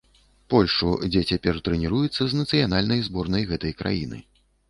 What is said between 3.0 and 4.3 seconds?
зборнай гэтай краіны.